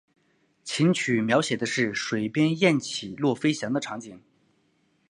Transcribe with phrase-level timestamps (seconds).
[0.63, 4.19] 琴曲描写的是水边雁起落飞翔的场景。